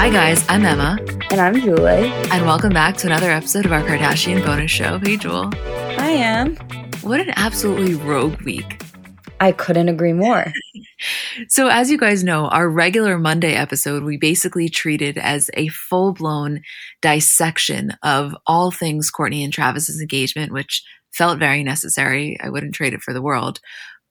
[0.00, 0.42] Hi, guys.
[0.48, 0.98] I'm Emma.
[1.30, 2.08] And I'm Julie.
[2.32, 4.98] And welcome back to another episode of our Kardashian bonus show.
[4.98, 5.52] Hey, Jewel.
[5.54, 6.56] Hi, Em.
[7.02, 8.82] What an absolutely rogue week.
[9.40, 10.54] I couldn't agree more.
[11.48, 16.14] so, as you guys know, our regular Monday episode, we basically treated as a full
[16.14, 16.62] blown
[17.02, 22.38] dissection of all things Kourtney and Travis's engagement, which felt very necessary.
[22.42, 23.60] I wouldn't trade it for the world.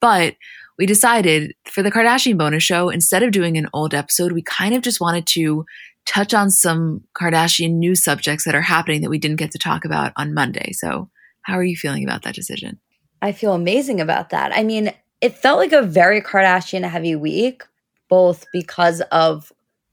[0.00, 0.36] But
[0.80, 4.74] we decided for the Kardashian bonus show, instead of doing an old episode, we kind
[4.74, 5.66] of just wanted to
[6.06, 9.84] touch on some Kardashian news subjects that are happening that we didn't get to talk
[9.84, 10.72] about on Monday.
[10.72, 11.10] So,
[11.42, 12.80] how are you feeling about that decision?
[13.20, 14.56] I feel amazing about that.
[14.56, 17.62] I mean, it felt like a very Kardashian heavy week,
[18.08, 19.52] both because of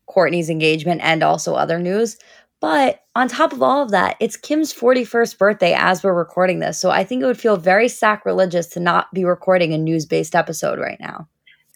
[0.10, 2.18] Kourtney's engagement and also other news.
[2.60, 6.80] But on top of all of that, it's Kim's 41st birthday as we're recording this.
[6.80, 10.36] So I think it would feel very sacrilegious to not be recording a news based
[10.36, 11.28] episode right now.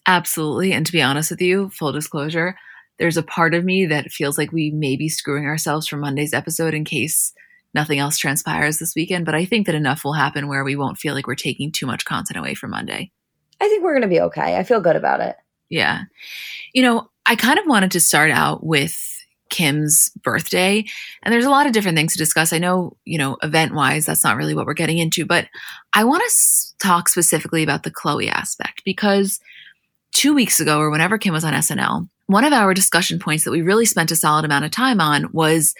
[0.08, 0.74] Absolutely.
[0.74, 2.56] And to be honest with you, full disclosure,
[2.97, 6.34] there's a part of me that feels like we may be screwing ourselves for Monday's
[6.34, 7.34] episode in case
[7.74, 9.25] nothing else transpires this weekend.
[9.25, 11.86] But I think that enough will happen where we won't feel like we're taking too
[11.86, 13.12] much content away from Monday.
[13.59, 14.58] I think we're going to be okay.
[14.58, 15.36] I feel good about it.
[15.69, 16.03] Yeah.
[16.74, 18.96] You know, I kind of wanted to start out with
[19.51, 20.84] Kim's birthday.
[21.22, 22.51] And there's a lot of different things to discuss.
[22.51, 25.47] I know, you know, event wise, that's not really what we're getting into, but
[25.94, 29.39] I want to s- talk specifically about the Khloé aspect because
[30.12, 33.51] two weeks ago, or whenever Kim was on SNL, one of our discussion points that
[33.51, 35.75] we really spent a solid amount of time on was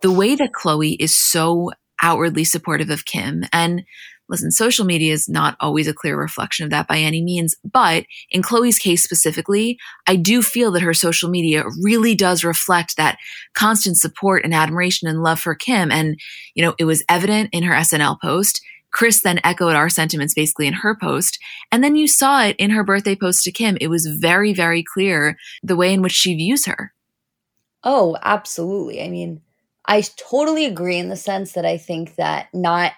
[0.00, 1.72] the way that Khloé is so
[2.02, 3.44] outwardly supportive of Kim.
[3.52, 3.84] And
[4.28, 8.04] Listen, social media is not always a clear reflection of that by any means, but
[8.30, 9.78] in Khloé's case specifically,
[10.08, 13.18] I do feel that her social media really does reflect that
[13.54, 15.92] constant support and admiration and love for Kim.
[15.92, 16.18] And,
[16.54, 18.60] you know, it was evident in her SNL post.
[18.92, 21.38] Kris then echoed our sentiments basically in her post.
[21.70, 23.76] And then you saw it in her birthday post to Kim.
[23.80, 26.92] It was very, very clear the way in which she views her.
[27.84, 29.02] Oh, absolutely.
[29.02, 29.42] I mean,
[29.84, 32.92] I totally agree in the sense that I think that not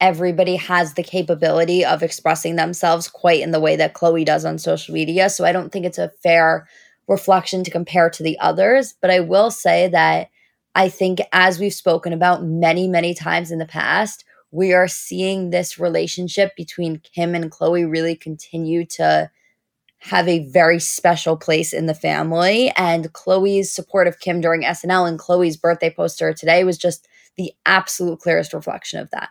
[0.00, 4.58] everybody has the capability of expressing themselves quite in the way that Khloé does on
[4.58, 5.28] social media.
[5.28, 6.66] So I don't think it's a fair
[7.06, 8.94] reflection to compare to the others.
[9.00, 10.30] But I will say that
[10.74, 15.50] I think, as we've spoken about many, many times in the past, we are seeing
[15.50, 19.30] this relationship between Kim and Khloé really continue to
[19.98, 22.72] have a very special place in the family.
[22.76, 27.06] And Khloé's support of Kim during SNL and Khloé's birthday poster today was just
[27.36, 29.28] the absolute clearest reflection of that.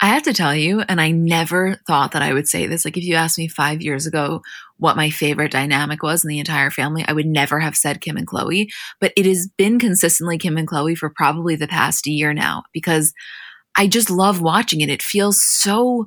[0.00, 2.84] I have to tell you, and I never thought that I would say this.
[2.84, 4.42] Like, if you asked me five years ago
[4.76, 8.18] what my favorite dynamic was in the entire family, I would never have said Kim
[8.18, 8.68] and Khloé.
[9.00, 13.14] But it has been consistently Kim and Khloé for probably the past year now because
[13.76, 14.90] I just love watching it.
[14.90, 16.04] It feels so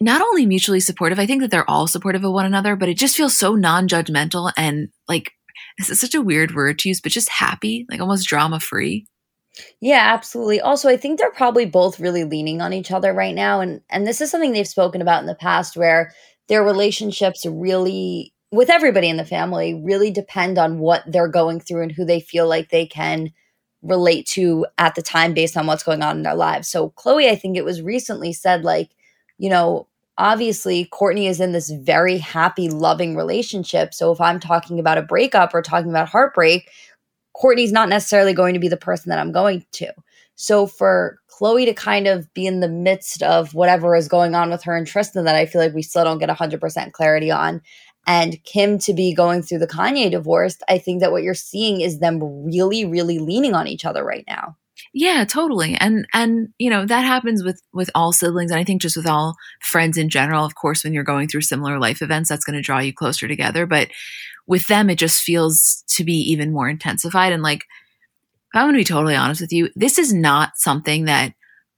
[0.00, 2.98] not only mutually supportive, I think that they're all supportive of one another, but it
[2.98, 5.32] just feels so non judgmental and like,
[5.78, 9.06] this is such a weird word to use, but just happy, like almost drama free.
[9.80, 10.60] Yeah, absolutely.
[10.60, 14.06] Also, I think they're probably both really leaning on each other right now and and
[14.06, 16.12] this is something they've spoken about in the past where
[16.48, 21.82] their relationships really with everybody in the family really depend on what they're going through
[21.82, 23.30] and who they feel like they can
[23.82, 26.68] relate to at the time based on what's going on in their lives.
[26.68, 28.90] So Khloé, I think it was recently said like,
[29.38, 33.92] you know, obviously Kourtney is in this very happy loving relationship.
[33.92, 36.70] So if I'm talking about a breakup or talking about heartbreak,
[37.36, 39.92] Kourtney's not necessarily going to be the person that I'm going to.
[40.36, 44.50] So for Khloé to kind of be in the midst of whatever is going on
[44.50, 47.60] with her and Tristan that I feel like we still don't get 100% clarity on,
[48.06, 51.80] and Kim to be going through the Kanye divorce, I think that what you're seeing
[51.80, 54.56] is them really, really leaning on each other right now.
[54.92, 55.76] Yeah, totally.
[55.76, 59.06] And and you know, that happens with with all siblings and I think just with
[59.06, 60.44] all friends in general.
[60.44, 63.26] Of course, when you're going through similar life events, that's going to draw you closer
[63.28, 63.88] together, but
[64.46, 67.32] with them it just feels to be even more intensified.
[67.32, 67.64] And like
[68.54, 71.34] I'm going to be totally honest with you, this is not something that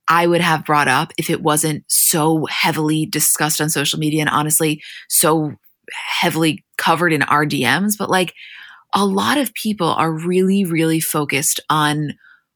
[0.07, 4.29] I would have brought up if it wasn't so heavily discussed on social media and
[4.29, 5.53] honestly so
[5.91, 8.33] heavily covered in our DMs, but like
[8.93, 12.13] a lot of people are really, really focused on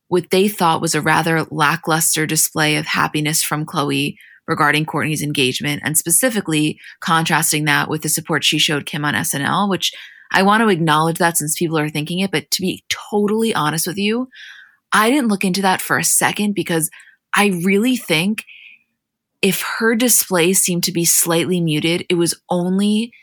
[0.08, 4.16] what they thought was a rather lackluster display of happiness from Khloe
[4.52, 9.70] regarding Kourtney's engagement and specifically contrasting that with the support she showed Kim on SNL,
[9.70, 9.94] which
[10.32, 13.88] I want to acknowledge that since people are thinking it, but to be totally honest
[13.88, 14.28] with you,
[14.92, 16.90] I didn't look into that for a second because
[17.34, 18.44] I really think
[19.42, 23.14] if her display seemed to be slightly muted, it was only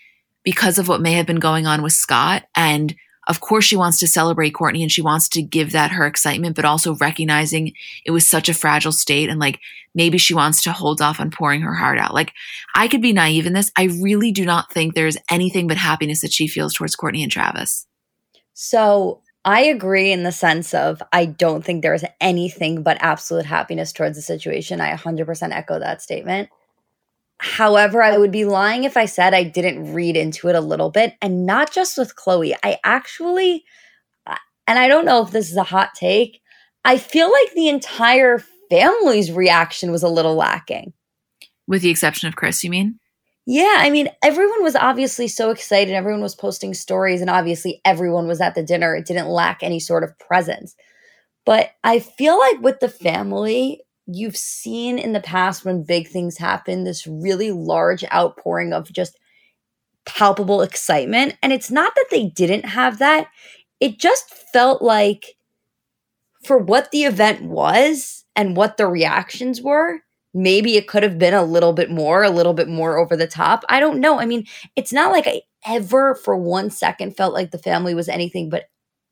[0.45, 2.45] because of what may have been going on with Scott.
[2.57, 2.95] And
[3.29, 6.57] of course, she wants to celebrate Kourtney and she wants to give that her excitement,
[6.57, 7.75] but also recognizing
[8.07, 9.29] it was such a fragile state.
[9.29, 9.61] And like
[9.95, 12.15] maybe she wants to hold off on pouring her heart out.
[12.15, 12.33] Like
[12.75, 13.71] I could be naive in this.
[13.77, 17.31] I really do not think there's anything but happiness that she feels towards Kourtney and
[17.31, 17.87] Travis.
[18.55, 23.93] So I agree in the sense of I don't think there's anything but absolute happiness
[23.93, 24.81] towards the situation.
[24.81, 26.49] I 100% echo that statement.
[27.41, 30.91] However, I would be lying if I said I didn't read into it a little
[30.91, 32.55] bit and not just with Khloé.
[32.65, 33.65] I actually,
[34.27, 34.37] uh,
[34.67, 36.41] and I don't know if this is a hot take,
[36.85, 40.93] I feel like the entire family's reaction was a little lacking.
[41.67, 42.99] With the exception of Kris, you mean?
[43.47, 45.95] Yeah, I mean, everyone was obviously so excited.
[45.95, 48.95] Everyone was posting stories, and obviously, everyone was at the dinner.
[48.95, 50.77] It didn't lack any sort of presence.
[51.47, 56.39] But I feel like with the family, you've seen in the past when big things
[56.39, 59.19] happen this really large outpouring of just
[60.07, 61.37] palpable excitement.
[61.43, 63.29] And it's not that they didn't have that,
[63.81, 65.37] it just felt like
[66.45, 70.01] for what the event was and what the reactions were,
[70.33, 73.27] maybe it could have been a little bit more, a little bit more over the
[73.27, 73.65] top.
[73.69, 74.19] I don't know.
[74.19, 78.09] I mean, it's not like I ever for one second felt like the family was
[78.09, 78.65] anything but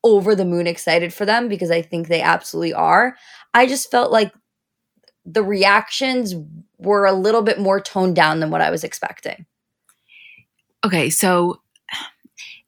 [0.05, 3.17] over the moon excited for them because I think they absolutely are.
[3.53, 4.33] I just felt like
[5.27, 6.35] the reactions
[6.79, 9.45] were a little bit more toned down than what I was expecting.
[10.85, 11.61] Okay, so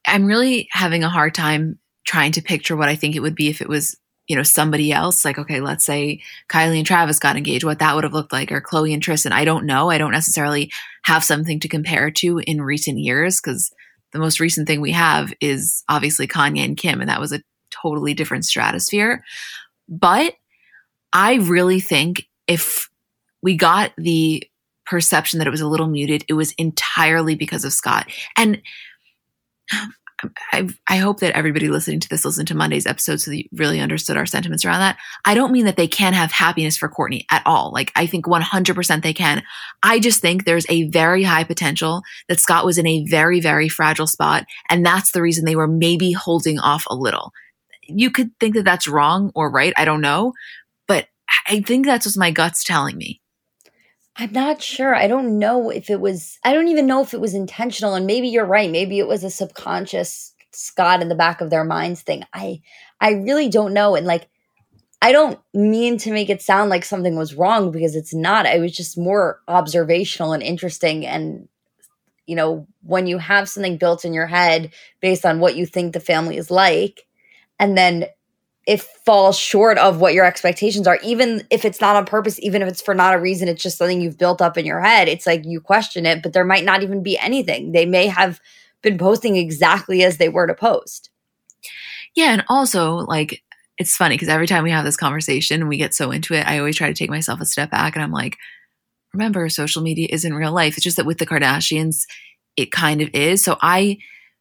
[0.07, 3.49] I'm really having a hard time trying to picture what I think it would be
[3.49, 3.97] if it was,
[4.27, 5.25] you know, somebody else.
[5.25, 6.21] Like, okay, let's say
[6.51, 9.33] Kylie and Travis got engaged, what that would have looked like, or Khloé and Tristan.
[9.33, 9.91] I don't know.
[9.91, 10.73] I don't necessarily
[11.05, 13.71] have something to compare to in recent years because
[14.13, 17.43] the most recent thing we have is obviously Kanye and Kim, and that was a
[17.71, 19.23] totally different stratosphere.
[19.89, 20.35] But
[21.13, 22.89] I really think if
[23.43, 24.43] we got the
[24.87, 28.11] perception that it was a little muted, it was entirely because of Scott.
[28.37, 28.63] And
[29.73, 29.95] um,
[30.53, 33.49] I, I, hope that everybody listening to this listened to Monday's episode so that you
[33.53, 34.97] really understood our sentiments around that.
[35.25, 37.71] I don't mean that they can't have happiness for Kourtney at all.
[37.73, 39.43] Like, I think 100% they can.
[39.83, 43.69] I just think there's a very high potential that Scott was in a very, very
[43.69, 44.45] fragile spot.
[44.69, 47.31] And that's the reason they were maybe holding off a little.
[47.83, 49.73] You could think that that's wrong or right.
[49.77, 50.33] I don't know.
[51.47, 53.21] I think that's what my gut's telling me.
[54.17, 54.95] I'm not sure.
[54.95, 57.95] I don't know if it was, I don't even know if it was intentional.
[57.95, 58.71] And maybe you're right.
[58.71, 62.25] Maybe it was a subconscious Scott in the back of their minds thing.
[62.33, 62.61] I,
[63.01, 63.95] I really don't know.
[63.95, 64.29] And like,
[65.01, 68.47] I don't mean to make it sound like something was wrong because it's not.
[68.47, 71.07] I was just more observational and interesting.
[71.07, 71.49] And,
[72.27, 75.93] you know, when you have something built in your head based on what you think
[75.93, 77.07] the family is like,
[77.61, 78.07] and then
[78.69, 82.61] it falls short of what your expectations are even if it's not on purpose even
[82.61, 85.09] if it's for not a reason it's just something you've built up in your head.
[85.09, 87.73] It's like you question it but there might not even be anything.
[87.73, 88.41] They may have
[88.83, 91.11] been posting exactly as they were to post.
[92.15, 93.43] Yeah and also like
[93.79, 96.47] it's funny because every time we have this conversation and we get so into it
[96.47, 98.37] i always try to take myself a step back and i'm like
[99.13, 100.77] remember social media isn't real life.
[100.77, 102.05] It's just that with the kardashians
[102.57, 103.43] it kind of is.
[103.43, 103.99] So i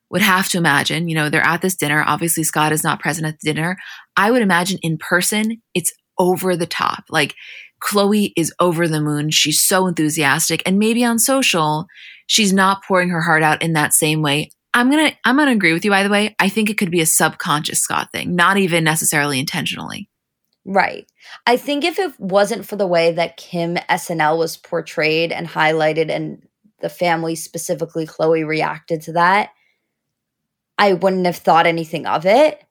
[0.10, 2.04] would have to imagine, you know, they're at this dinner.
[2.06, 3.78] Obviously, Scott is not present at the dinner.
[4.16, 7.06] I would imagine in person, it's over the top.
[7.10, 7.36] Like
[7.84, 9.30] Khloé is over the moon.
[9.30, 10.64] She's so enthusiastic.
[10.66, 11.88] And maybe on social,
[12.26, 14.50] she's not pouring her heart out in that same way.
[14.74, 16.36] I'm going to, I'm going to agree with you, by the way.
[16.40, 20.10] I think it could be a subconscious Scott thing, not even necessarily intentionally.
[20.66, 21.10] Right.
[21.46, 26.10] I think if it wasn't for the way that Kim SNL was portrayed and highlighted
[26.10, 26.46] and
[26.82, 29.50] the family, specifically Khloé, reacted to that,
[30.78, 32.64] I wouldn't have thought anything of it.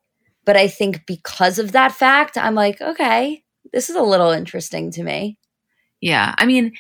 [0.44, 4.92] But I think because of that fact, I'm like, okay, this is a little interesting
[4.92, 5.38] to me.
[6.00, 6.34] Yeah.
[6.38, 6.72] I mean,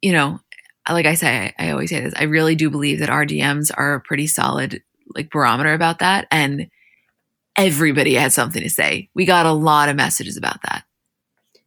[0.00, 0.40] you know,
[0.88, 2.14] like I say, I, I always say this.
[2.16, 4.82] I really do believe that our DMs are a pretty solid
[5.14, 6.68] like barometer about that, and
[7.56, 9.08] everybody had something to say.
[9.14, 10.84] We got a lot of messages about that.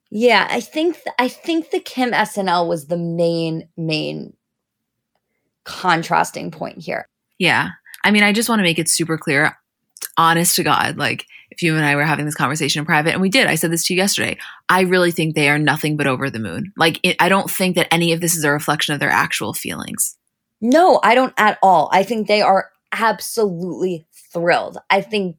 [0.09, 4.33] Yeah, I think th- I think the Kim SNL was the main main
[5.63, 7.07] contrasting point here.
[7.37, 7.69] Yeah.
[8.03, 9.57] I mean, I just want to make it super clear,
[10.17, 13.21] honest to God, like if you and I were having this conversation in private, and
[13.21, 14.37] we did, I said this to you yesterday.
[14.69, 16.71] I really think they are nothing but over the moon.
[16.77, 19.53] Like, it, I don't think that any of this is a reflection of their actual
[19.53, 20.17] feelings.
[20.61, 21.89] No, I don't at all.
[21.91, 24.77] I think they are absolutely thrilled.
[24.89, 25.37] I think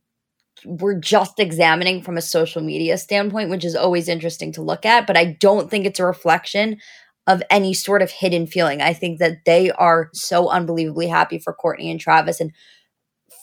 [0.65, 5.07] we're just examining from a social media standpoint, which is always interesting to look at,
[5.07, 6.79] but I don't think it's a reflection
[7.27, 8.83] of any sort of hidden feeling.
[8.83, 12.53] I think that they are so unbelievably happy for Kourtney and Travis and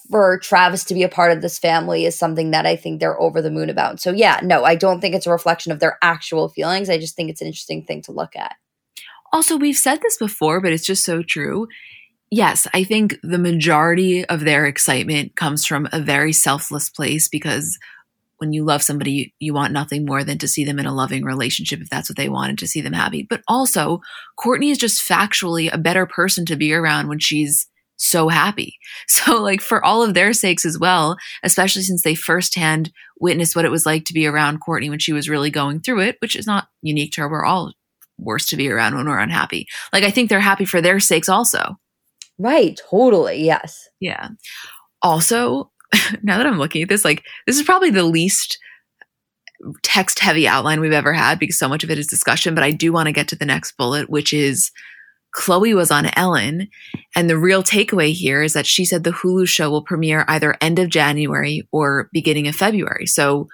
[0.10, 3.20] for Travis to be a part of this family is something that I think they're
[3.20, 4.00] over the moon about.
[4.00, 6.90] So yeah, no, I don't think it's a reflection of their actual feelings.
[6.90, 8.56] I just think it's an interesting thing to look at.
[9.32, 11.68] Also, we've said this before, but it's just so true.
[12.32, 17.78] Yes, I think the majority of their excitement comes from a very selfless place because
[18.40, 20.94] when you love somebody, you, you, want nothing more than to see them in a
[20.94, 23.24] loving relationship if that's what they wanted to see them happy.
[23.30, 24.02] But also,
[24.40, 27.68] Kourtney is just factually a better person to be around when she's
[27.98, 28.78] so happy.
[29.08, 33.66] So, like, for all of their sakes as well, especially since they firsthand witnessed what
[33.66, 36.36] it was like to be around Kourtney when she was really going through it, which
[36.36, 37.30] is not unique to her.
[37.30, 37.74] We're all
[38.18, 39.68] worse to be around when we're unhappy.
[39.92, 41.76] Like, I think they're happy for their sakes also.
[42.38, 42.80] Right.
[42.90, 43.44] Totally.
[43.44, 43.90] Yes.
[44.00, 44.30] Yeah.
[45.02, 45.72] Also,
[46.24, 48.58] now that I'm looking at this, like this is probably the least
[49.84, 52.56] text heavy outline we've ever had because so much of it is discussion.
[52.56, 54.72] But I do want to get to the next bullet, which is
[55.38, 56.70] Khloé was on Ellen.
[57.16, 60.56] And the real takeaway here is that she said the Hulu show will premiere either
[60.62, 63.06] end of January or beginning of February.
[63.06, 63.48] So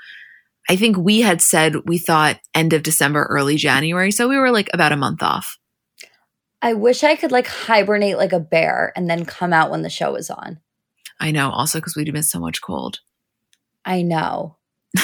[0.70, 4.12] I think we had said we thought end of December, early January.
[4.12, 5.58] So we were like about a month off.
[6.62, 9.89] I wish I could like hibernate like a bear and then come out when the
[9.89, 10.60] show is on.
[11.19, 11.50] I know.
[11.51, 13.00] Also, because we'd miss so much cold.
[13.86, 14.57] I know.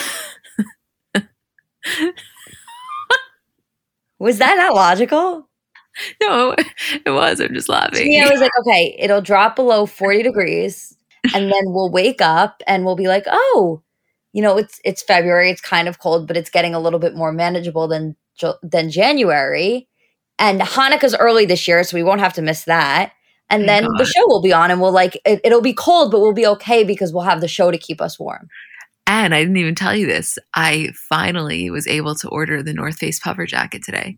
[4.20, 5.48] was that not logical?
[6.22, 6.56] No,
[7.06, 7.39] it was.
[7.39, 8.12] I'm just laughing.
[8.12, 10.98] Yeah, I was like, okay, it'll drop below 40 degrees,
[11.34, 13.84] and then we'll wake up and we'll be like, oh,
[14.34, 15.51] you know, it's it's February.
[15.51, 18.15] It's kind of cold, but it's getting a little bit more manageable than
[18.63, 19.88] than January.
[20.39, 23.12] And Hanukkah's early this year, so we won't have to miss that
[23.51, 24.00] and oh then God.
[24.00, 26.48] the show will be on and we'll like it, it'll be cold but we'll be
[26.48, 28.50] okay because we'll have the show to keep us warm
[29.05, 32.98] and i didn't even tell you this i finally was able to order the north
[32.98, 34.17] face puffer jacket today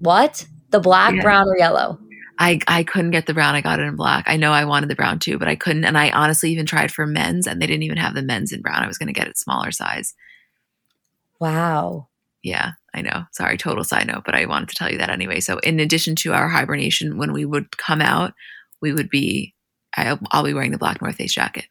[0.00, 1.22] what the black yeah.
[1.22, 1.98] brown or yellow
[2.38, 3.54] I, I couldn't get the brown.
[3.54, 4.24] I got it in black.
[4.26, 5.84] I know I wanted the brown too, but I couldn't.
[5.84, 8.62] And I honestly even tried for men's and they didn't even have the men's in
[8.62, 8.82] brown.
[8.82, 10.14] I was going to get it smaller size.
[11.38, 12.08] Wow.
[12.42, 13.24] Yeah, I know.
[13.32, 15.40] Sorry, total side note, but I wanted to tell you that anyway.
[15.40, 18.34] So, in addition to our hibernation, when we would come out,
[18.82, 19.54] we would be
[19.96, 21.66] I'll, I'll be wearing the black North Face jacket.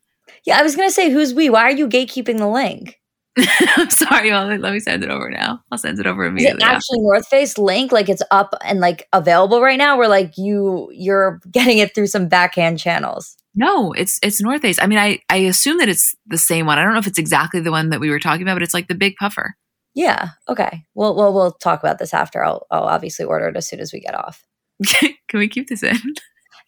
[0.45, 1.49] Yeah, I was gonna say, who's we?
[1.49, 2.97] Why are you gatekeeping the link?
[3.77, 4.31] I'm sorry.
[4.31, 5.61] Well, let me send it over now.
[5.71, 6.63] I'll send it over immediately.
[6.63, 9.97] Is actually North Face link, like it's up and like available right now.
[9.97, 13.37] Where like you you're getting it through some backhand channels.
[13.55, 14.79] No, it's it's North Face.
[14.81, 16.77] I mean, I I assume that it's the same one.
[16.77, 18.73] I don't know if it's exactly the one that we were talking about, but it's
[18.73, 19.55] like the big puffer.
[19.93, 20.29] Yeah.
[20.49, 20.83] Okay.
[20.93, 22.43] Well, well, we'll talk about this after.
[22.43, 24.43] I'll I'll obviously order it as soon as we get off.
[24.93, 25.97] Can we keep this in?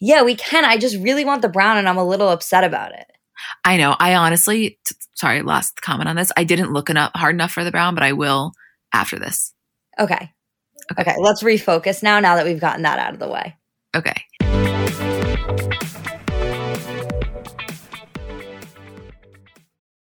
[0.05, 0.65] Yeah, we can.
[0.65, 3.07] I just really want the brown and I'm a little upset about it.
[3.63, 3.95] I know.
[3.98, 6.29] I honestly, t- sorry, last comment on this.
[6.36, 8.51] I didn't look enough hard enough for the brown, but I will
[8.91, 9.53] after this.
[9.98, 10.29] Okay.
[10.91, 11.01] Okay.
[11.03, 11.15] Okay.
[11.19, 13.55] Let's refocus now, now that we've gotten that out of the way.
[13.95, 14.25] Okay.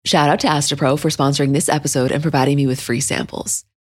[0.06, 3.66] Shout out to Astepro for sponsoring this episode and providing me with free samples.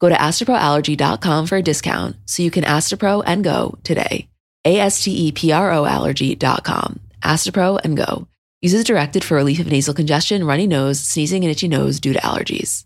[0.00, 4.28] Go to asteproallergy.com for a discount so you can Astepro and go today.
[4.64, 7.00] A S T E P R O allergy.com.
[7.22, 8.26] Astepro and go.
[8.62, 12.18] Uses directed for relief of nasal congestion, runny nose, sneezing, and itchy nose due to
[12.20, 12.84] allergies.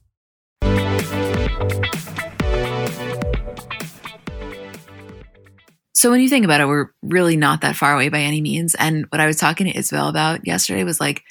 [5.96, 8.74] So when you think about it, we're really not that far away by any means.
[8.74, 11.22] And what I was talking to Isabel about yesterday was like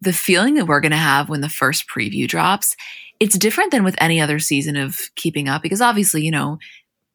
[0.00, 2.76] the feeling that we're going to have when the first preview drops.
[3.20, 6.58] It's different than with any other season of Keeping Up because obviously, you know,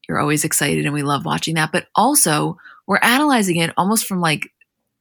[0.07, 1.71] you're always excited and we love watching that.
[1.71, 2.57] But also,
[2.87, 4.49] we're analyzing it almost from like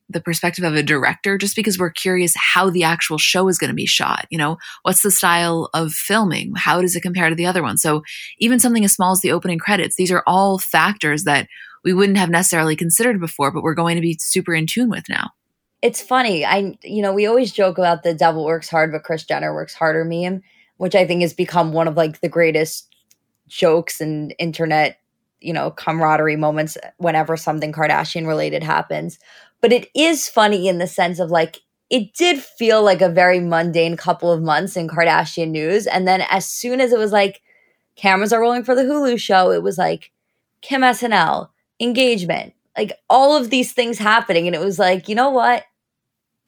[0.09, 3.68] the perspective of a director just because we're curious how the actual show is going
[3.68, 4.59] to be shot you know?
[4.82, 6.52] What's the style of filming?
[6.54, 7.78] How does it compare to the other one?
[7.78, 8.02] So
[8.38, 11.49] even something as small as the opening credits these are all factors that
[11.85, 15.09] we wouldn't have necessarily considered before but we're going to be super in tune with
[15.09, 15.30] now.
[15.80, 19.25] It's funny i you know we always joke about the devil works hard but Kris
[19.25, 20.42] jenner works harder meme
[20.76, 22.95] which i think has become one of like the greatest
[23.49, 24.99] jokes and internet
[25.41, 29.19] you know camaraderie moments whenever something kardashian related happens
[29.61, 31.61] but it is funny in the sense of like
[31.93, 35.87] it did feel like a very mundane couple of months in Kardashian news.
[35.87, 37.43] And then as soon as it was like
[37.97, 40.11] cameras are rolling for the Hulu show, it was like
[40.62, 41.50] Kim SNL,
[41.81, 44.47] engagement, like all of these things happening.
[44.47, 45.64] And it was like, you know what?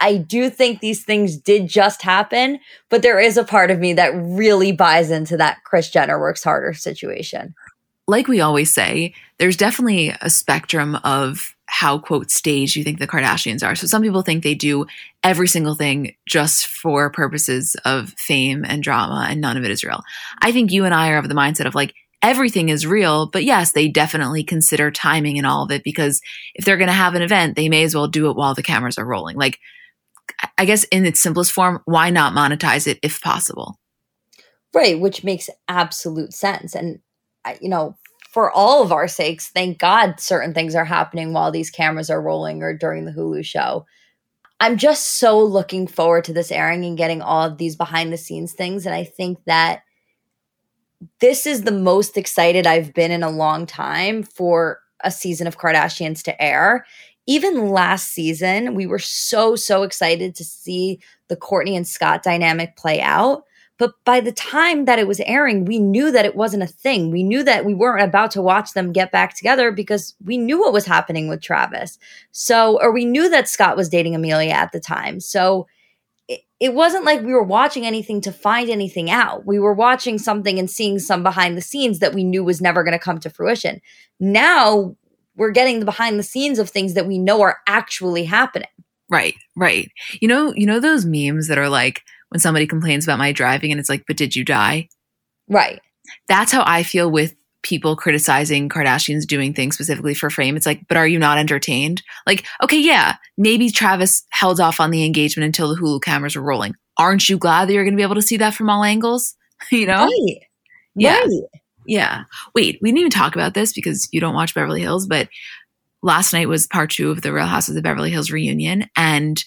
[0.01, 2.59] I do think these things did just happen,
[2.89, 6.43] but there is a part of me that really buys into that Kris Jenner works
[6.43, 7.55] harder situation.
[8.07, 13.07] Like we always say, there's definitely a spectrum of how quote staged you think the
[13.07, 13.75] Kardashians are.
[13.75, 14.87] So some people think they do
[15.23, 19.83] every single thing just for purposes of fame and drama and none of it is
[19.83, 20.03] real.
[20.41, 23.45] I think you and I are of the mindset of like everything is real, but
[23.45, 26.21] yes, they definitely consider timing and all of it because
[26.55, 28.63] if they're going to have an event, they may as well do it while the
[28.63, 29.37] cameras are rolling.
[29.37, 29.59] Like
[30.59, 33.79] I guess in its simplest form, why not monetize it if possible?
[34.75, 36.75] Right, which makes absolute sense.
[36.75, 37.01] And
[37.61, 37.97] you know,
[38.31, 42.21] for all of our sakes, thank God certain things are happening while these cameras are
[42.21, 43.87] rolling or during the Hulu show.
[44.61, 48.17] I'm just so looking forward to this airing and getting all of these behind the
[48.17, 48.87] scenes things.
[48.87, 49.83] And I think that
[51.21, 55.59] this is the most excited I've been in a long time for a season of
[55.59, 56.87] Kardashians to air.
[57.26, 62.76] Even last season, we were so, so excited to see the Kourtney and Scott dynamic
[62.76, 63.45] play out.
[63.76, 67.10] But by the time that it was airing, we knew that it wasn't a thing.
[67.10, 70.60] We knew that we weren't about to watch them get back together because we knew
[70.60, 71.99] what was happening with Travis.
[72.30, 75.19] So, or we knew that Scott was dating Amelia at the time.
[75.19, 75.67] So,
[76.28, 79.45] it, it wasn't like we were watching anything to find anything out.
[79.45, 82.84] We were watching something and seeing some behind the scenes that we knew was never
[82.84, 83.80] going to come to fruition.
[84.21, 84.97] Now
[85.36, 88.68] we're getting the behind the scenes of things that we know are actually happening.
[89.10, 89.90] Right, right.
[90.20, 93.70] You know, you know those memes that are like, when somebody complains about my driving
[93.70, 94.88] and it's like, but did you die?
[95.49, 95.80] Right.
[96.28, 100.56] That's how I feel with people criticizing Kardashians doing things specifically for fame.
[100.56, 102.02] It's like, but are you not entertained?
[102.26, 106.42] Like, okay, yeah, maybe Travis held off on the engagement until the Hulu cameras were
[106.42, 106.75] rolling.
[106.99, 109.34] Aren't you glad that you're going to be able to see that from all angles?
[109.70, 110.04] you know?
[110.04, 110.38] Right.
[110.97, 111.20] Yeah.
[111.20, 111.30] Right.
[111.86, 112.25] Yeah.
[112.54, 115.28] Wait, we didn't even talk about this because you don't watch Beverly Hills, but
[116.02, 118.86] last night was part two of the Real Houses of Beverly Hills reunion.
[118.97, 119.44] And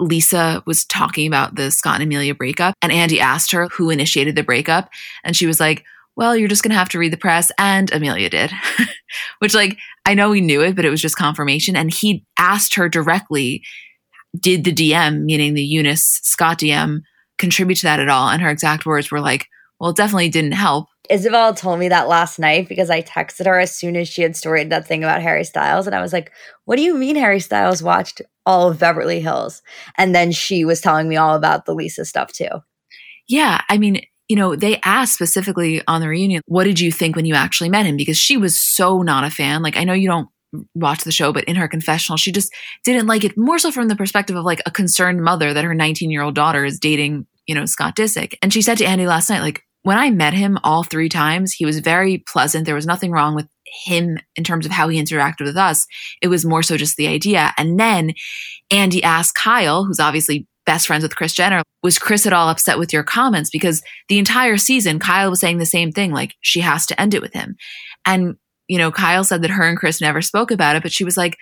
[0.00, 4.36] Lisa was talking about the Scott and Amelia breakup, and Andy asked her who initiated
[4.36, 4.90] the breakup,
[5.22, 5.84] and she was like,
[6.16, 7.50] well, you're just going to have to read the press.
[7.58, 8.52] And Amelia did,
[9.40, 11.76] which, like, I know we knew it, but it was just confirmation.
[11.76, 13.64] And he asked her directly,
[14.38, 17.02] did the DM, meaning the Younes Scott DM,
[17.38, 18.28] contribute to that at all?
[18.28, 19.48] And her exact words were like,
[19.84, 20.88] well, it definitely didn't help.
[21.10, 24.34] Isabel told me that last night because I texted her as soon as she had
[24.34, 25.86] storied that thing about Harry Styles.
[25.86, 26.32] And I was like,
[26.64, 29.60] what do you mean Harry Styles watched all of Beverly Hills?
[29.98, 32.48] And then she was telling me all about the Lisa stuff too.
[33.28, 33.60] Yeah.
[33.68, 37.26] I mean, you know, they asked specifically on the reunion, what did you think when
[37.26, 37.98] you actually met him?
[37.98, 39.60] Because she was so not a fan.
[39.60, 40.28] Like, I know you don't
[40.74, 42.50] watch the show, but in her confessional, she just
[42.84, 45.74] didn't like it more so from the perspective of like a concerned mother that her
[45.74, 48.32] 19 year old daughter is dating, you know, Scott Disick.
[48.40, 51.52] And she said to Andy last night, like, when I met him all three times,
[51.52, 52.64] he was very pleasant.
[52.64, 53.46] There was nothing wrong with
[53.84, 55.86] him in terms of how he interacted with us.
[56.22, 57.52] It was more so just the idea.
[57.58, 58.14] And then
[58.70, 62.78] Andy asked Kyle, who's obviously best friends with Kris Jenner, was Kris at all upset
[62.78, 63.50] with your comments?
[63.50, 67.12] Because the entire season, Kyle was saying the same thing, like she has to end
[67.12, 67.56] it with him.
[68.06, 68.36] And,
[68.68, 71.18] you know, Kyle said that her and Kris never spoke about it, but she was
[71.18, 71.36] like,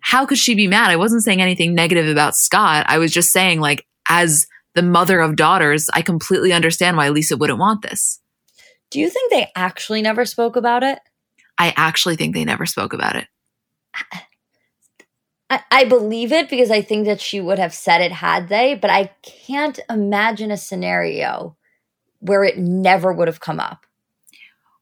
[0.00, 0.90] how could she be mad?
[0.90, 2.86] I wasn't saying anything negative about Scott.
[2.88, 7.36] I was just saying, like, as the mother of daughters, I completely understand why Lisa
[7.36, 8.20] wouldn't want this.
[8.90, 10.98] Do you think they actually never spoke about it?
[11.58, 13.26] I actually think they never spoke about it.
[15.50, 18.74] I, I, believe it because I think that she would have said it had they,
[18.74, 21.56] but I can't imagine a scenario
[22.18, 23.86] where it never would have come up.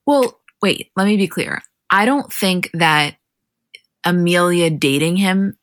[0.06, 1.62] Well, wait, let me be clear.
[1.90, 3.16] I don't think that
[4.04, 5.58] Amelia dating him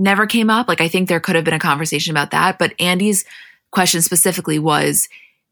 [0.00, 0.66] never came up.
[0.66, 3.24] Like I think there could have been a conversation about that, but Andy's
[3.70, 5.08] question specifically was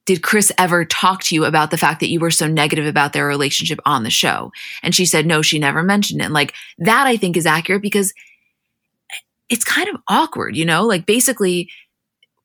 [0.07, 3.13] did Kris ever talk to you about the fact that you were so negative about
[3.13, 4.51] their relationship on the show?
[4.83, 6.25] And she said, no, she never mentioned it.
[6.25, 8.15] And like that, I think is accurate because
[9.51, 10.87] it's kind of awkward, you know?
[10.87, 11.69] Like basically,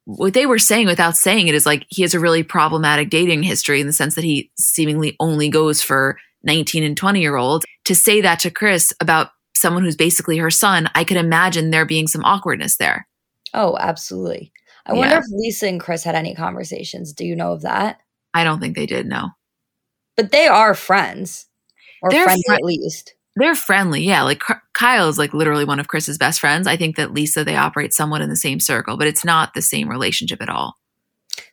[0.03, 3.43] what they were saying without saying it is like he has a really problematic dating
[3.43, 7.65] history in the sense that he seemingly only goes for 19 and 20 year olds.
[7.85, 11.85] To say that to Kris about someone who's basically her son, I could imagine there
[11.85, 13.07] being some awkwardness there.
[13.53, 14.51] Oh, absolutely.
[14.85, 14.99] I yeah.
[14.99, 17.13] wonder if Lisa and Kris had any conversations.
[17.13, 18.01] Do you know of that?
[18.33, 19.29] I don't think they did, no.
[20.17, 21.47] But they are friends,
[22.01, 23.15] or They're friends fr- at least.
[23.35, 24.21] They're friendly, yeah.
[24.23, 26.67] Like Kyle is like literally one of Kris's best friends.
[26.67, 29.61] I think that Lisa they operate somewhat in the same circle, but it's not the
[29.61, 30.77] same relationship at all.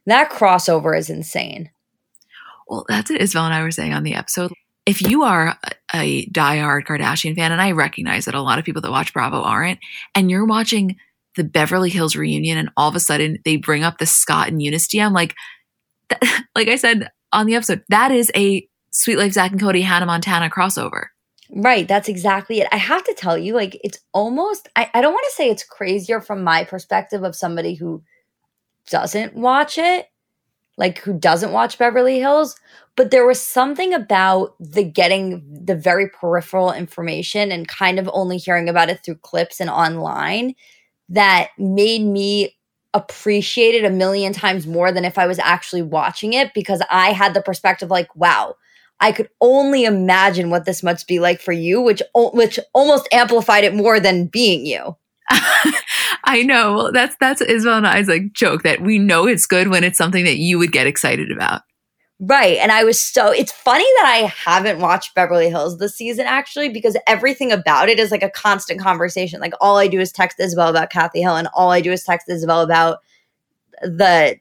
[0.07, 1.71] That crossover is insane.
[2.69, 4.53] Well, that's what Isabel and I were saying on the episode.
[4.87, 5.57] If you are
[5.95, 9.43] a diehard Kardashian fan, and I recognize that a lot of people that watch Bravo
[9.43, 9.79] aren't,
[10.15, 10.97] and you're watching
[11.37, 14.61] the Beverly Hills reunion, and all of a sudden they bring up the Scott and
[14.61, 15.35] Younes DM, like,
[16.55, 20.07] like I said on the episode, that is a Suite Life Zack and Cody Hannah
[20.07, 21.07] Montana crossover.
[21.53, 21.87] Right.
[21.87, 22.69] That's exactly it.
[22.73, 25.65] I have to tell you, like, it's almost, I, I don't want to say it's
[25.65, 28.03] crazier from my perspective of somebody who
[28.89, 30.07] doesn't watch it,
[30.81, 32.57] like, who doesn't watch Beverly Hills,
[32.97, 38.39] but there was something about the getting the very peripheral information and kind of only
[38.39, 40.55] hearing about it through clips and online
[41.09, 42.57] that made me
[42.95, 47.13] appreciate it a million times more than if I was actually watching it because I
[47.13, 48.57] had the perspective like, wow,
[49.01, 53.65] I could only imagine what this must be like for you, which which almost amplified
[53.65, 54.97] it more than being you.
[56.25, 56.91] I know.
[56.93, 60.25] That's that's Isabel and I's like joke that we know it's good when it's something
[60.25, 61.63] that you would get excited about.
[62.23, 62.59] Right.
[62.59, 66.69] And I was so it's funny that I haven't watched Beverly Hills this season actually,
[66.69, 69.41] because everything about it is like a constant conversation.
[69.41, 72.05] Like all I do is text Isabel about Kathy Hill and all I do is
[72.05, 72.99] text Isabel about
[73.83, 74.39] the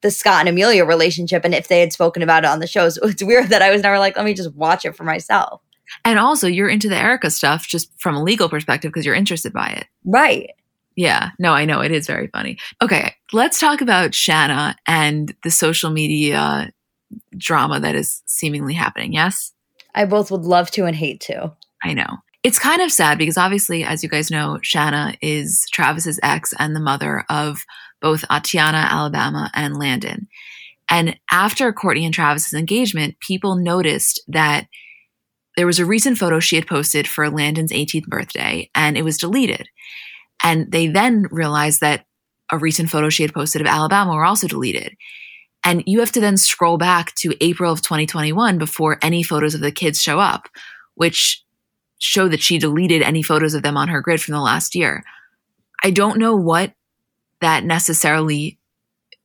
[0.00, 2.88] the Scott and Amelia relationship and if they had spoken about it on the show.
[2.88, 5.60] So it's weird that I was never like, let me just watch it for myself.
[6.04, 9.52] And also, you're into the Erika stuff just from a legal perspective because you're interested
[9.52, 9.86] by it.
[10.04, 10.50] Right.
[10.98, 11.30] Yeah.
[11.38, 11.80] No, I know.
[11.80, 12.58] It is very funny.
[12.82, 13.14] Okay.
[13.32, 16.72] Let's talk about Shanna and the social media
[17.36, 19.12] drama that is seemingly happening.
[19.12, 19.52] Yes?
[19.94, 21.52] I both would love to and hate to.
[21.84, 22.16] I know.
[22.42, 26.74] It's kind of sad because obviously, as you guys know, Shanna is Travis's ex and
[26.74, 27.62] the mother of
[28.02, 30.26] both Atiana, Alabama, and Landon.
[30.90, 34.66] And after Kourtney and Travis's engagement, people noticed that
[35.56, 39.16] there was a recent photo she had posted for Landon's 18th birthday and it was
[39.16, 39.68] deleted.
[40.42, 42.06] And they then realized that
[42.50, 44.96] a recent photo she had posted of Alabama were also deleted.
[45.64, 49.60] And you have to then scroll back to April of 2021 before any photos of
[49.60, 50.48] the kids show up,
[50.94, 51.44] which
[51.98, 55.04] show that she deleted any photos of them on her grid from the last year.
[55.82, 56.72] I don't know what
[57.40, 58.58] that necessarily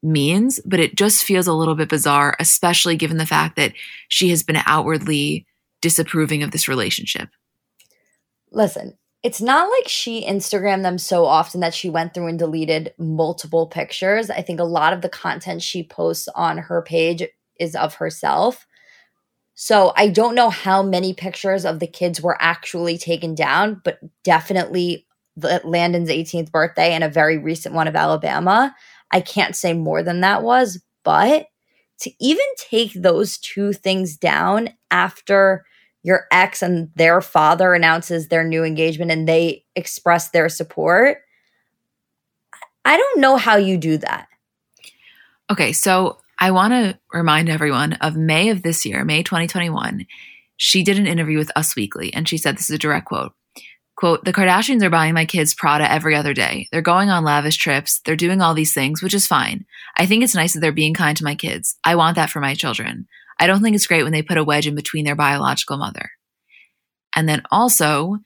[0.01, 3.73] means, but it just feels a little bit bizarre, especially given the fact that
[4.09, 5.45] she has been outwardly
[5.81, 7.29] disapproving of this relationship.
[8.51, 12.93] Listen, it's not like she Instagrammed them so often that she went through and deleted
[12.97, 14.29] multiple pictures.
[14.29, 17.23] I think a lot of the content she posts on her page
[17.57, 18.67] is of herself.
[19.55, 23.99] So I don't know how many pictures of the kids were actually taken down, but
[24.23, 25.07] definitely
[25.37, 28.75] Landon's 18th birthday and a very recent one of Alabama.
[29.09, 31.47] I can't say more than that was, but
[31.99, 35.65] to even take those two things down after
[36.03, 41.19] your ex and their father announces their new engagement and they express their support,
[42.85, 44.27] I don't know how you do that.
[45.49, 50.05] Okay, so I want to remind everyone of May of this year, May 2021.
[50.57, 53.33] She did an interview with Us Weekly and she said this is a direct quote.
[53.95, 56.67] Quote, the Kardashians are buying my kids Prada every other day.
[56.71, 58.01] They're going on lavish trips.
[58.05, 59.65] They're doing all these things, which is fine.
[59.97, 61.77] I think it's nice that they're being kind to my kids.
[61.85, 63.07] I want that for my children.
[63.43, 66.11] I don't think it's great when they put a wedge in between their biological mother.
[67.13, 68.19] And then also,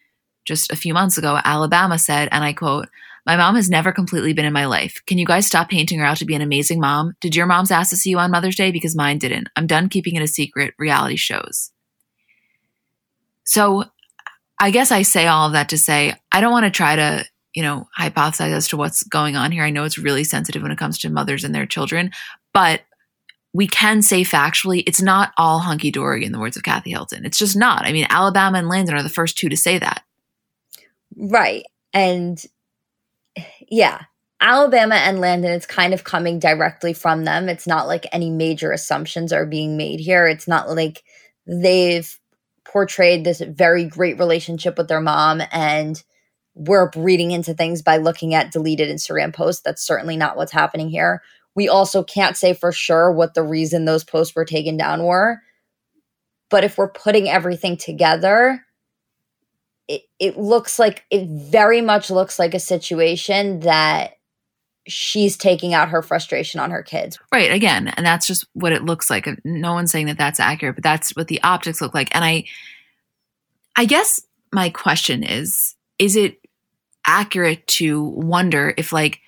[0.45, 2.87] just a few months ago, Alabama said, and I quote,
[3.25, 5.01] My mom has never completely been in my life.
[5.07, 7.13] Can you guys stop painting her out to be an amazing mom?
[7.19, 8.69] Did your moms ask to see you on Mother's Day?
[8.69, 9.49] Because mine didn't.
[9.55, 10.75] I'm done keeping it a secret.
[10.77, 11.71] Reality shows.
[13.43, 13.85] So
[14.59, 17.25] I guess I say all of that to say I don't want to try to,
[17.55, 19.63] you know, hypothesize as to what's going on here.
[19.63, 22.11] I know it's really sensitive when it comes to mothers and their children,
[22.53, 22.81] but
[23.57, 27.25] we can say factually it's not all hunky dory in the words of Kathy Hilton.
[27.25, 27.87] It's just not.
[27.87, 30.03] I mean, Alabama and Landon are the first two to say that.
[31.15, 31.63] Right.
[31.91, 32.39] And
[33.67, 34.01] yeah,
[34.39, 37.49] Alabama and Landon, it's kind of coming directly from them.
[37.49, 40.27] It's not like any major assumptions are being made here.
[40.27, 41.03] It's not like
[41.47, 42.15] they've
[42.63, 46.03] portrayed this very great relationship with their mom and
[46.53, 49.63] we're reading into things by looking at deleted Instagram posts.
[49.63, 51.23] That's certainly not what's happening here.
[51.57, 55.41] We also can't say for sure what the reason those posts were taken down were.
[56.51, 58.63] But if we're putting everything together,
[59.87, 64.17] it, it looks like it very much looks like a situation that
[64.87, 67.17] she's taking out her frustration on her kids.
[67.33, 67.51] Right.
[67.51, 69.27] Again, and that's just what it looks like.
[69.43, 72.13] No one's saying that that's accurate, but that's what the optics look like.
[72.15, 72.45] And I,
[73.75, 74.21] I guess
[74.53, 76.37] my question is, is it
[77.07, 79.21] accurate to wonder if like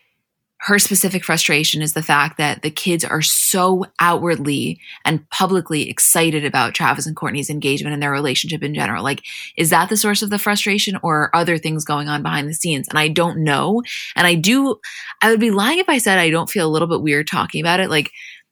[0.62, 6.44] her specific frustration is the fact that the kids are so outwardly and publicly excited
[6.44, 9.02] about Travis and Kourtney's engagement and their relationship in general.
[9.02, 9.24] Like,
[9.56, 12.54] is that the source of the frustration or are other things going on behind the
[12.54, 12.90] scenes?
[12.90, 13.82] And I don't know.
[14.18, 14.76] And I do,
[15.22, 17.62] I would be lying if I said I don't feel a little bit weird talking
[17.62, 17.90] about it.
[17.90, 18.12] Like,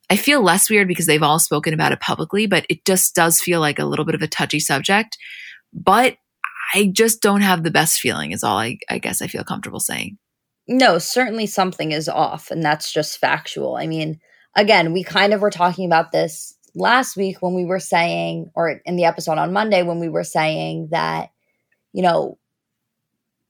[0.10, 3.42] I feel less weird because they've all spoken about it publicly, but it just does
[3.42, 5.18] feel like a little bit of a touchy subject.
[5.74, 6.16] But
[6.74, 9.82] I just don't have the best feeling, is all I, I guess I feel comfortable
[9.82, 10.18] saying.
[10.68, 13.78] No, certainly something is off, and that's just factual.
[13.78, 14.20] I mean,
[14.56, 18.82] again, we kind of were talking about this last week when we were saying, or
[18.86, 21.32] in the episode on Monday, when we were saying that,
[21.94, 22.38] you know,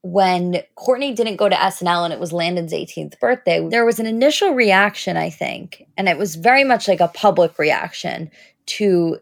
[0.03, 4.05] when Kourtney didn't go to SNL and it was Landon's 18th birthday, there was an
[4.05, 8.31] initial reaction, I think, and it was very much like a public reaction
[8.67, 9.17] to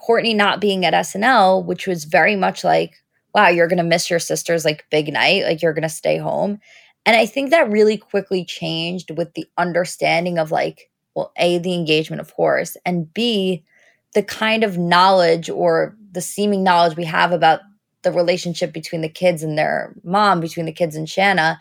[0.00, 2.94] Kourtney not being at SNL, which was very much like,
[3.34, 6.16] wow, you're going to miss your sister's like big night, like you're going to stay
[6.16, 6.58] home.
[7.06, 11.72] And I think that really quickly changed with the understanding of like, well, A, the
[11.72, 13.64] engagement, of course, and B,
[14.12, 17.60] the kind of knowledge or the seeming knowledge we have about
[18.02, 21.58] the relationship between the kids and their mom, between the kids and Shanna.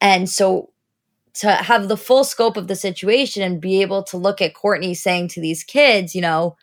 [0.00, 0.70] And so
[1.34, 4.96] to have the full scope of the situation and be able to look at Kourtney
[4.96, 6.56] saying to these kids, you know,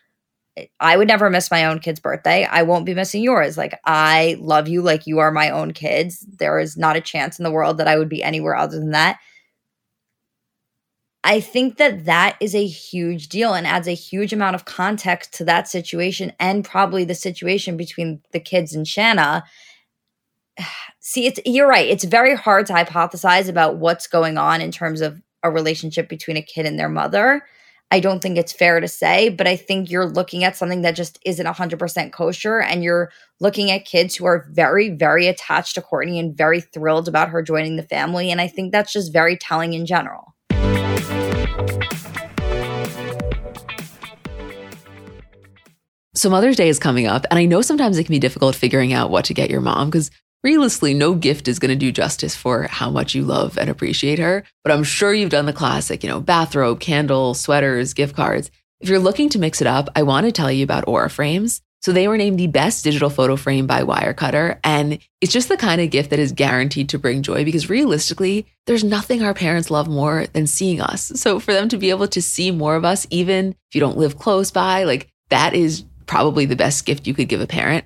[0.79, 2.45] I would never miss my own kid's birthday.
[2.45, 3.57] I won't be missing yours.
[3.57, 6.25] Like, I love you like you are my own kids.
[6.37, 8.91] There is not a chance in the world that I would be anywhere other than
[8.91, 9.19] that.
[11.23, 15.33] I think that that is a huge deal and adds a huge amount of context
[15.35, 19.43] to that situation and probably the situation between the kids and Shanna.
[20.99, 21.87] See, it's you're right.
[21.87, 26.37] It's very hard to hypothesize about what's going on in terms of a relationship between
[26.37, 27.43] a kid and their mother
[27.91, 30.95] I don't think it's fair to say, but I think you're looking at something that
[30.95, 32.60] just isn't 100% kosher.
[32.60, 37.08] And you're looking at kids who are very, very attached to Kourtney and very thrilled
[37.08, 38.30] about her joining the family.
[38.30, 40.36] And I think that's just very telling in general.
[46.13, 48.91] So, Mother's Day is coming up, and I know sometimes it can be difficult figuring
[48.91, 50.12] out what to get your mom because
[50.43, 54.19] realistically, no gift is going to do justice for how much you love and appreciate
[54.19, 54.43] her.
[54.63, 58.52] But I'm sure you've done the classic, you know, bathrobe, candle, sweaters, gift cards.
[58.80, 61.62] If you're looking to mix it up, I want to tell you about Aura Frames.
[61.82, 64.60] So they were named the best digital photo frame by Wirecutter.
[64.63, 68.47] And it's just the kind of gift that is guaranteed to bring joy because realistically,
[68.65, 71.12] there's nothing our parents love more than seeing us.
[71.15, 73.97] So for them to be able to see more of us, even if you don't
[73.97, 77.86] live close by, like that is probably the best gift you could give a parent.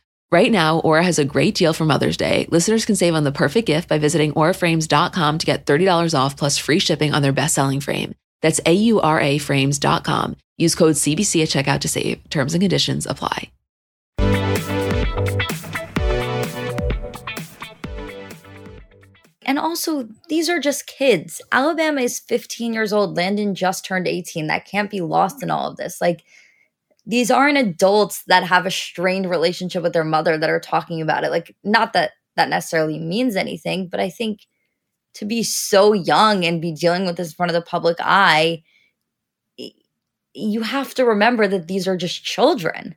[0.33, 2.47] Right now, Aura has a great deal for Mother's Day.
[2.49, 6.57] Listeners can save on the perfect gift by visiting auraframes.com to get $30 off plus
[6.57, 8.15] free shipping on their best-selling frame.
[8.41, 10.37] That's A-U-R-A frames.com.
[10.57, 12.29] Use code CBC at checkout to save.
[12.29, 13.51] Terms and conditions apply.
[19.45, 21.41] And also, these are just kids.
[21.51, 23.17] Alabama is 15 years old.
[23.17, 24.47] Landon just turned 18.
[24.47, 25.99] That can't be lost in all of this.
[25.99, 26.23] Like,
[27.11, 31.25] these aren't adults that have a strained relationship with their mother that are talking about
[31.25, 31.29] it.
[31.29, 34.39] Like, not that that necessarily means anything, but I think
[35.15, 38.63] to be so young and be dealing with this in front of the public eye,
[40.33, 42.95] you have to remember that these are just children.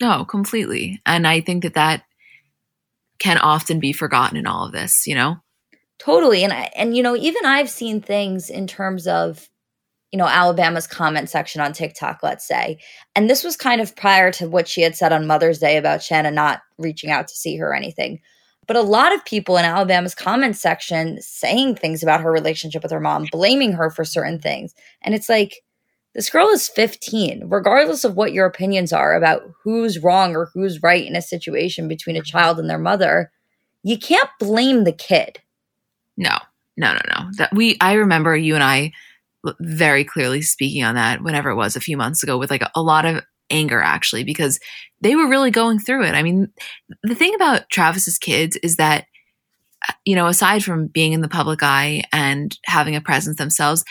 [0.00, 1.02] No, completely.
[1.04, 2.04] And I think that that
[3.18, 5.38] can often be forgotten in all of this, you know?
[5.98, 6.44] Totally.
[6.44, 9.50] And I, and you know, even I've seen things in terms of
[10.12, 12.78] you know, Alabama's comment section on TikTok, let's say.
[13.14, 16.02] And this was kind of prior to what she had said on Mother's Day about
[16.02, 18.20] Shanna not reaching out to see her or anything.
[18.66, 22.92] But a lot of people in Alabama's comment section saying things about her relationship with
[22.92, 24.74] her mom, blaming her for certain things.
[25.02, 25.62] And it's like,
[26.14, 27.44] this girl is 15.
[27.46, 31.88] Regardless of what your opinions are about who's wrong or who's right in a situation
[31.88, 33.30] between a child and their mother,
[33.82, 35.40] you can't blame the kid.
[36.16, 36.36] No,
[36.76, 37.30] no, no, no.
[37.36, 38.92] That we I remember you and I
[39.60, 42.70] very clearly speaking on that whenever it was a few months ago with like a,
[42.74, 44.58] a lot of anger actually because
[45.00, 46.14] they were really going through it.
[46.14, 46.48] I mean,
[47.02, 49.06] the thing about Travis's kids is that
[49.88, 53.84] uh, you know, aside from being in the public eye and having a presence themselves,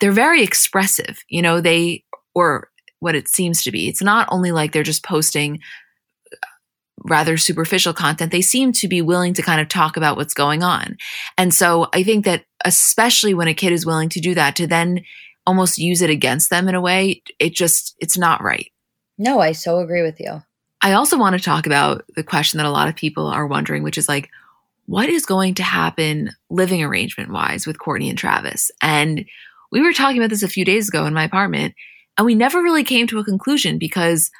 [0.00, 1.18] they're very expressive.
[1.28, 2.04] You know, they
[2.34, 2.68] or
[3.00, 3.88] what it seems to be.
[3.88, 5.60] It's not only like they're just posting
[6.32, 6.46] uh,
[7.04, 10.62] rather superficial content, they seem to be willing to kind of talk about what's going
[10.62, 10.96] on.
[11.36, 14.66] And so I think that especially when a kid is willing to do that, to
[14.66, 15.04] then
[15.46, 18.70] almost use it against them in a way, it just, it's not right.
[19.18, 20.42] No, I so agree with you.
[20.82, 23.82] I also want to talk about the question that a lot of people are wondering,
[23.82, 24.30] which is like,
[24.86, 28.70] what is going to happen living arrangement wise with Kourtney and Travis?
[28.82, 29.24] And
[29.72, 31.74] we were talking about this a few days ago in my apartment,
[32.18, 34.30] and we never really came to a conclusion because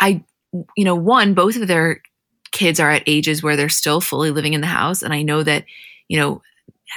[0.00, 0.24] I
[0.76, 2.00] you know, one, both of their
[2.52, 5.02] kids are at ages where they're still fully living in the house.
[5.02, 5.64] And I know that,
[6.08, 6.42] you know,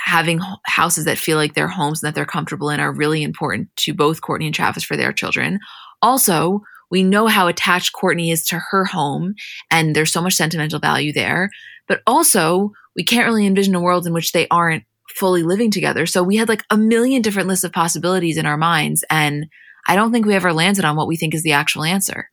[0.05, 3.69] having houses that feel like their homes and that they're comfortable in are really important
[3.77, 5.59] to both Kourtney and Travis for their children.
[6.01, 9.33] Also, we know how attached Kourtney is to her home,
[9.71, 11.49] and there's so much sentimental value there.
[11.87, 14.83] But also, we can't really envision a world in which they aren't
[15.15, 16.05] fully living together.
[16.05, 19.03] So we had like a million different lists of possibilities in our minds.
[19.09, 19.47] And
[19.87, 22.29] I don't think we ever landed on what we think is the actual answer.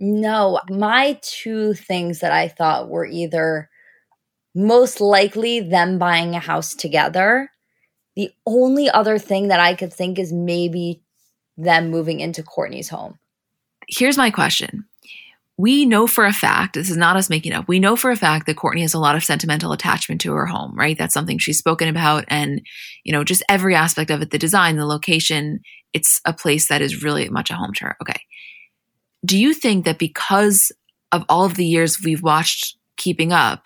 [0.00, 3.70] No, my two things that I thought were either
[4.54, 7.50] most likely them buying a house together.
[8.16, 11.02] The only other thing that I could think is maybe
[11.56, 13.18] them moving into Kourtney's home.
[13.88, 14.84] Here's my question.
[15.56, 18.16] We know for a fact, this is not us making up, we know for a
[18.16, 20.98] fact that Kourtney has a lot of sentimental attachment to her home, right?
[20.98, 22.24] That's something she's spoken about.
[22.26, 22.60] And,
[23.04, 25.60] you know, just every aspect of it the design, the location,
[25.92, 27.96] it's a place that is really much a home to her.
[28.02, 28.20] Okay
[29.24, 30.70] do you think that because
[31.12, 33.64] of all of the years we've watched Keeping Up,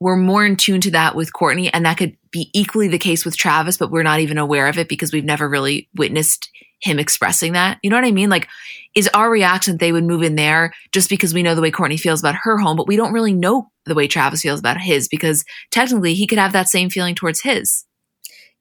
[0.00, 3.24] we're more in tune to that with Kourtney, and that could be equally the case
[3.24, 6.50] with Travis, but we're not even aware of it because we've never really witnessed
[6.82, 7.78] him expressing that.
[7.82, 8.28] You know what I mean?
[8.28, 8.48] Like,
[8.94, 11.98] is our reaction they would move in there just because we know the way Kourtney
[11.98, 15.08] feels about her home, but we don't really know the way Travis feels about his
[15.08, 17.84] because technically he could have that same feeling towards his.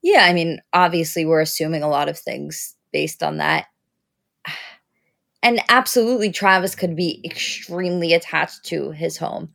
[0.02, 3.66] Yeah, I mean, obviously, we're assuming a lot of things based on that.
[5.46, 9.50] And absolutely, Travis could be extremely attached to his home.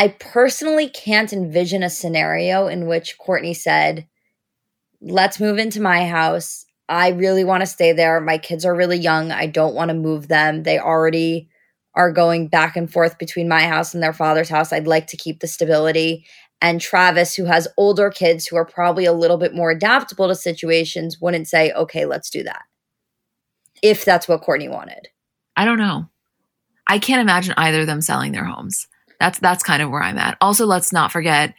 [0.00, 4.08] I personally can't envision a scenario in which Kourtney said,
[5.02, 6.64] Let's move into my house.
[6.88, 8.18] I really want to stay there.
[8.18, 9.30] My kids are really young.
[9.30, 10.62] I don't want to move them.
[10.62, 11.50] They already
[11.94, 14.72] are going back and forth between my house and their father's house.
[14.72, 16.24] I'd like to keep the stability.
[16.62, 20.34] And Travis, who has older kids who are probably a little bit more adaptable to
[20.34, 22.62] situations, wouldn't say, okay, let's do that
[23.82, 25.08] if that's what Kourtney wanted.
[25.56, 26.08] I don't know.
[26.88, 28.86] I can't imagine either of them selling their homes.
[29.20, 30.36] That's that's kind of where I'm at.
[30.40, 31.54] Also, let's not forget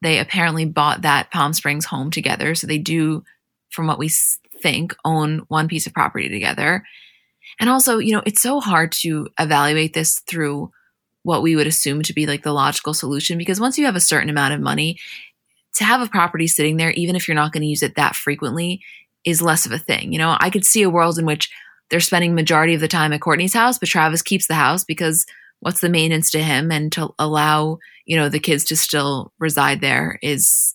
[0.00, 3.22] they apparently bought that Palm Springs home together, so they do
[3.70, 6.84] from what we think own one piece of property together.
[7.60, 10.72] And also, you know, it's so hard to evaluate this through
[11.22, 14.00] what we would assume to be like the logical solution because once you have a
[14.00, 14.98] certain amount of money,
[15.74, 18.16] to have a property sitting there, even if you're not going to use it that
[18.16, 18.82] frequently,
[19.24, 20.12] is less of a thing.
[20.12, 21.50] You know, I could see a world in which
[21.90, 25.26] they're spending majority of the time at Kourtney's house, but Travis keeps the house because
[25.62, 29.80] what's the maintenance to him and to allow, you know, the kids to still reside
[29.80, 30.74] there is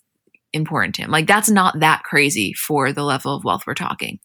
[0.53, 1.11] important to him.
[1.11, 4.19] Like that's not that crazy for the level of wealth we're talking.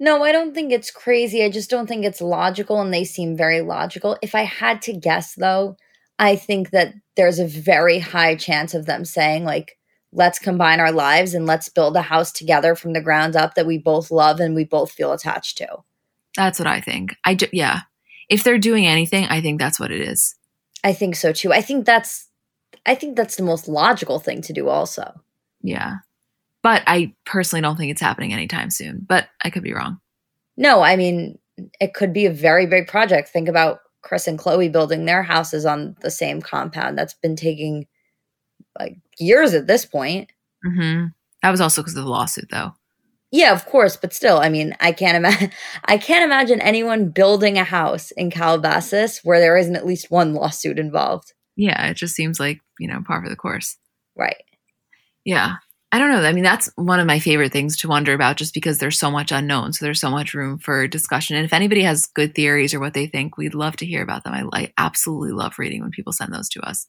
[0.00, 1.42] No, I don't think it's crazy.
[1.44, 4.18] I just don't think it's logical and they seem very logical.
[4.22, 5.76] If I had to guess though,
[6.18, 9.78] I think that there's a very high chance of them saying like
[10.12, 13.66] let's combine our lives and let's build a house together from the ground up that
[13.66, 15.68] we both love and we both feel attached to.
[16.36, 17.14] That's what I think.
[17.24, 17.82] I do, yeah.
[18.28, 20.34] If they're doing anything, I think that's what it is.
[20.84, 21.52] I think so too.
[21.52, 22.28] I think that's
[22.86, 25.12] I think that's the most logical thing to do also.
[25.62, 25.96] Yeah.
[26.62, 30.00] But I personally don't think it's happening anytime soon, but I could be wrong.
[30.56, 31.38] No, I mean,
[31.80, 33.28] it could be a very big project.
[33.28, 36.96] Think about Kris and Khloé building their houses on the same compound.
[36.96, 37.86] That's been taking
[38.78, 40.30] like years at this point.
[40.64, 41.06] Mm-hmm.
[41.42, 42.72] That was also because of the lawsuit, though.
[43.36, 45.50] Yeah, of course, but still, I mean, I can't imagine.
[45.84, 50.32] I can't imagine anyone building a house in Calabasas where there isn't at least one
[50.32, 51.34] lawsuit involved.
[51.54, 53.76] Yeah, it just seems like you know par for the course.
[54.16, 54.42] Right.
[55.26, 55.56] Yeah,
[55.92, 56.22] I don't know.
[56.22, 59.10] I mean, that's one of my favorite things to wonder about, just because there's so
[59.10, 61.36] much unknown, so there's so much room for discussion.
[61.36, 64.24] And if anybody has good theories or what they think, we'd love to hear about
[64.24, 64.32] them.
[64.32, 66.86] I, I absolutely love reading when people send those to us.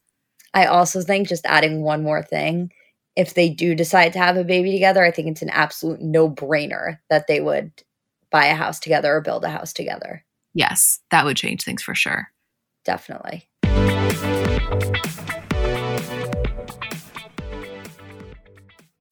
[0.54, 2.72] I also think just adding one more thing
[3.18, 6.30] if they do decide to have a baby together, I think it's an absolute no
[6.30, 7.72] brainer that they would
[8.30, 10.24] buy a house together or build a house together.
[10.54, 12.28] Yes, that would change things for sure.
[12.86, 13.50] Definitely.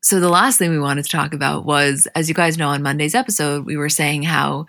[0.00, 2.82] So the last thing we wanted to talk about was, as you guys know on
[2.82, 4.66] Monday's episode, we were saying how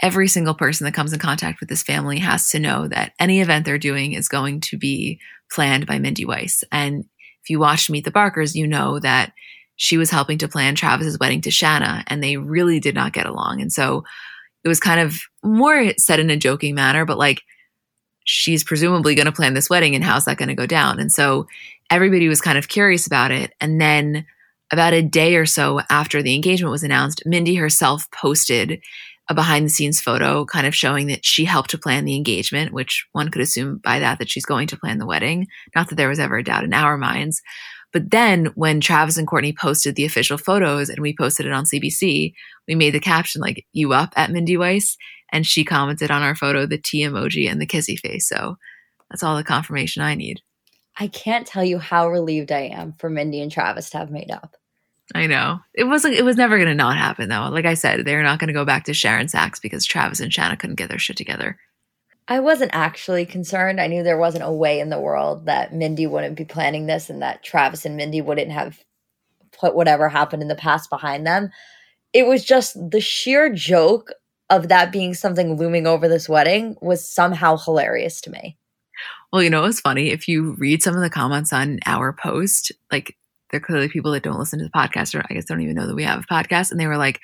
[0.00, 3.40] every single person that comes in contact with this family has to know that any
[3.40, 5.18] event they're doing is going to be
[5.50, 6.62] planned by Mindy Weiss.
[6.70, 7.04] And
[7.42, 9.32] if you watched Meet the Barkers, you know that
[9.74, 13.26] she was helping to plan Travis's wedding to Shanna, and they really did not get
[13.26, 13.60] along.
[13.60, 14.04] And so
[14.62, 17.42] it was kind of more said in a joking manner, but like,
[18.24, 21.00] she's presumably going to plan this wedding, and how's that going to go down?
[21.00, 21.46] And so
[21.90, 23.52] everybody was kind of curious about it.
[23.60, 24.26] And then
[24.72, 28.80] about a day or so after the engagement was announced, Mindy herself posted
[29.30, 32.72] a behind the scenes photo kind of showing that she helped to plan the engagement,
[32.72, 35.46] which one could assume by that that she's going to plan the wedding.
[35.74, 37.42] Not that there was ever a doubt in our minds.
[37.92, 41.64] But then when Travis and Kourtney posted the official photos and we posted it on
[41.64, 42.32] CBC,
[42.66, 44.96] we made the caption like, you up at Mindy Weiss?
[45.30, 48.28] And she commented on our photo, the T emoji and the kissy face.
[48.28, 48.56] So
[49.10, 50.40] that's all the confirmation I need.
[50.98, 54.30] I can't tell you how relieved I am for Mindy and Travis to have made
[54.30, 54.56] up.
[55.14, 55.60] I know.
[55.74, 57.48] It wasn't it was never going to not happen though.
[57.48, 60.32] Like I said, they're not going to go back to Sharon Sacks because Travis and
[60.32, 61.58] Shanna couldn't get their shit together.
[62.30, 63.80] I wasn't actually concerned.
[63.80, 67.08] I knew there wasn't a way in the world that Mindy wouldn't be planning this
[67.08, 68.84] and that Travis and Mindy wouldn't have
[69.50, 71.50] put whatever happened in the past behind them.
[72.12, 74.12] It was just the sheer joke
[74.50, 78.58] of that being something looming over this wedding was somehow hilarious to me.
[79.32, 80.10] Well, you know, it's funny.
[80.10, 83.16] If you read some of the comments on our post, like
[83.50, 85.86] they're clearly people that don't listen to the podcast or I guess don't even know
[85.86, 86.70] that we have a podcast.
[86.70, 87.20] And they were like,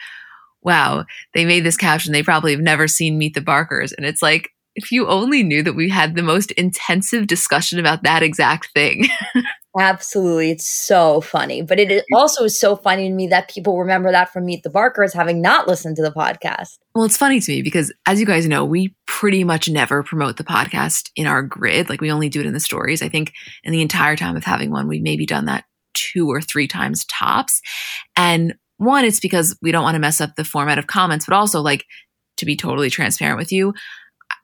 [0.62, 2.12] wow, they made this caption.
[2.12, 3.92] They probably have never seen Meet the Barkers.
[3.92, 8.02] And it's like, if you only knew that we had the most intensive discussion about
[8.02, 9.06] that exact thing.
[9.78, 10.52] Absolutely.
[10.52, 11.62] It's so funny.
[11.62, 12.02] But it mm.
[12.14, 15.42] also is so funny to me that people remember that from Meet the Barkers having
[15.42, 16.78] not listened to the podcast.
[16.94, 20.36] Well, it's funny to me because, as you guys know, we pretty much never promote
[20.36, 21.88] the podcast in our grid.
[21.88, 23.02] Like, we only do it in the stories.
[23.02, 23.32] I think
[23.64, 25.64] in the entire time of having one, we've maybe done that
[25.94, 27.60] two or three times tops.
[28.16, 31.34] And one, it's because we don't want to mess up the format of comments, but
[31.34, 31.84] also like
[32.36, 33.74] to be totally transparent with you,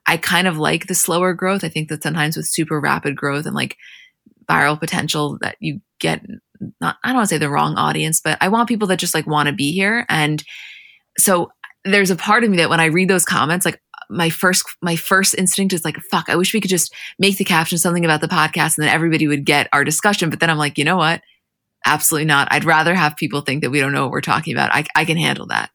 [0.07, 1.63] I kind of like the slower growth.
[1.63, 3.77] I think that sometimes with super rapid growth and like
[4.51, 6.25] viral potential that you get
[6.79, 9.13] not I don't want to say the wrong audience, but I want people that just
[9.13, 10.05] like want to be here.
[10.09, 10.43] And
[11.17, 11.51] so
[11.83, 14.95] there's a part of me that when I read those comments, like my first my
[14.95, 18.19] first instinct is like fuck i wish we could just make the caption something about
[18.19, 20.97] the podcast and then everybody would get our discussion but then i'm like you know
[20.97, 21.21] what
[21.85, 22.47] Absolutely not.
[22.51, 24.73] I'd rather have people think that we don't know what we're talking about.
[24.73, 25.71] I, I can handle that.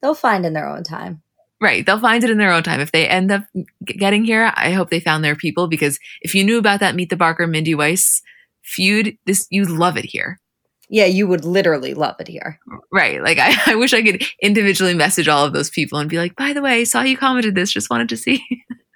[0.00, 1.22] They'll find in their own time.
[1.62, 1.86] Right.
[1.86, 2.80] They'll find it in their own time.
[2.80, 3.44] If they end up
[3.84, 7.08] getting here, I hope they found their people because if you knew about that Meet
[7.08, 8.20] the Barker Mindy Weiss
[8.64, 10.40] feud, this you'd love it here.
[10.88, 12.58] Yeah, you would literally love it here.
[12.92, 13.22] Right.
[13.22, 16.34] Like I, I wish I could individually message all of those people and be like,
[16.34, 18.44] by the way, saw you commented this, just wanted to see.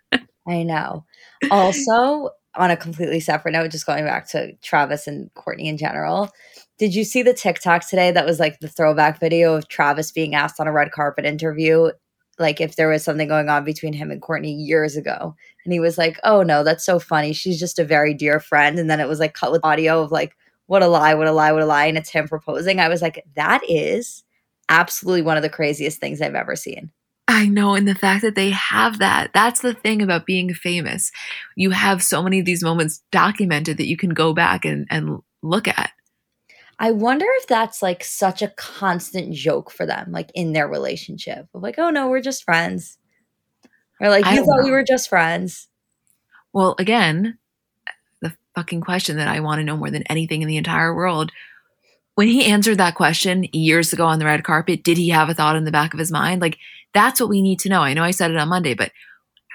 [0.49, 1.05] I know.
[1.53, 6.33] Also, on a completely separate note, just going back to Travis and Kourtney in general,
[6.79, 10.35] did you see the TikTok today that was like the throwback video of Travis being
[10.35, 11.91] asked on a red carpet interview,
[12.39, 15.34] like if there was something going on between him and Kourtney years ago?
[15.64, 17.32] And he was like, oh no, that's so funny.
[17.32, 18.78] She's just a very dear friend.
[18.78, 21.32] And then it was like cut with audio of like, what a lie, what a
[21.32, 21.87] lie, what a lie.
[21.87, 22.80] And it's him proposing.
[22.80, 24.24] I was like, that is
[24.68, 26.91] absolutely one of the craziest things I've ever seen.
[27.28, 27.74] I know.
[27.74, 31.11] And the fact that they have that, that's the thing about being famous.
[31.57, 35.18] You have so many of these moments documented that you can go back and, and
[35.43, 35.91] look at.
[36.79, 41.47] I wonder if that's like such a constant joke for them, like in their relationship.
[41.55, 42.99] Of like, oh no, we're just friends.
[44.01, 44.64] Or like, you thought know.
[44.64, 45.68] we were just friends.
[46.53, 47.39] Well, again,
[48.20, 51.33] the fucking question that I want to know more than anything in the entire world.
[52.14, 55.35] When he answered that question years ago on the red carpet, did he have a
[55.35, 56.41] thought in the back of his mind?
[56.41, 56.59] Like,
[56.95, 57.83] that's what we need to know.
[57.83, 58.91] I know I said it on Monday, but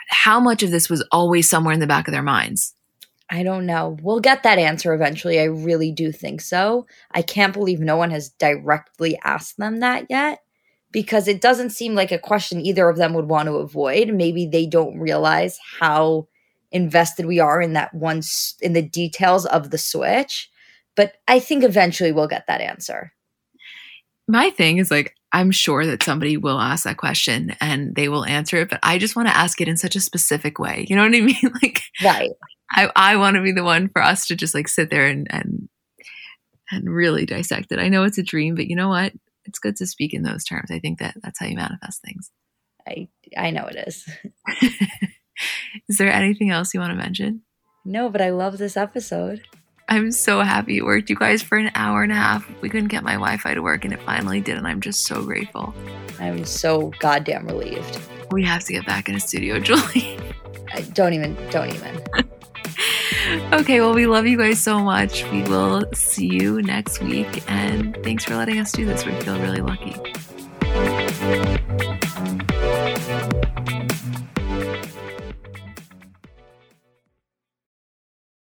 [0.10, 2.76] how much of this was always somewhere in the back of their minds?
[3.32, 3.98] I don't know.
[4.04, 5.40] We'll get that answer eventually.
[5.40, 6.86] I really do think so.
[7.12, 10.40] I can't believe no one has directly asked them that yet
[10.92, 14.14] because it doesn't seem like a question either of them would want to avoid.
[14.14, 16.28] Maybe they don't realize how
[16.74, 18.22] invested we are in that one
[18.60, 20.50] in the details of the switch,
[20.98, 23.14] but I think eventually we'll get that answer.
[24.28, 28.26] My thing is like I'm sure that somebody will ask that question and they will
[28.26, 30.86] answer it, but I just want to ask it in such a specific way.
[30.90, 31.54] You know what I mean?
[31.62, 32.32] Like Right.
[32.74, 35.28] I, I want to be the one for us to just like sit there and
[35.30, 35.70] and
[36.72, 37.80] and really dissect it.
[37.80, 39.14] I know it's a dream, but you know what?
[39.46, 40.72] It's good to speak in those terms.
[40.72, 42.32] I think that that's how you manifest things.
[42.88, 44.10] I I know it is.
[45.90, 47.42] is there anything else you want to mention?
[47.84, 49.42] No, but I love this episode.
[49.90, 52.48] I'm so happy it worked, you guys, for an hour and a half.
[52.62, 55.06] We couldn't get my Wi Fi to work, and it finally did, and I'm just
[55.06, 55.74] so grateful.
[56.20, 58.00] I'm so goddamn relieved.
[58.32, 60.18] We have to get back in a studio, Julie.
[60.74, 62.31] I don't even, don't even.
[63.54, 65.24] okay, well, we love you guys so much.
[65.32, 67.50] We will see you next week.
[67.50, 69.06] And thanks for letting us do this.
[69.06, 69.96] We feel really lucky.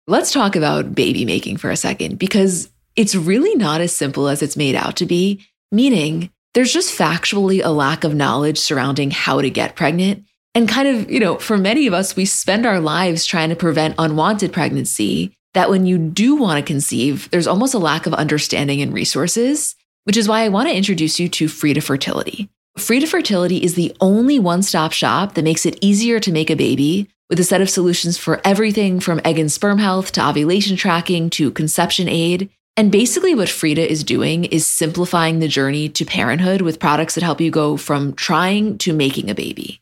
[0.07, 4.41] Let's talk about baby making for a second because it's really not as simple as
[4.41, 9.39] it's made out to be, meaning there's just factually a lack of knowledge surrounding how
[9.39, 10.25] to get pregnant
[10.55, 13.55] and kind of, you know, for many of us, we spend our lives trying to
[13.55, 15.33] prevent unwanted pregnancy.
[15.53, 19.75] That when you do want to conceive, there's almost a lack of understanding and resources,
[20.03, 22.49] which is why I want to introduce you to Frida Fertility.
[22.77, 26.55] Frida Fertility is the only one stop shop that makes it easier to make a
[26.55, 30.75] baby with a set of solutions for everything from egg and sperm health to ovulation
[30.75, 32.49] tracking to conception aid.
[32.77, 37.23] And basically, what Frida is doing is simplifying the journey to parenthood with products that
[37.23, 39.81] help you go from trying to making a baby.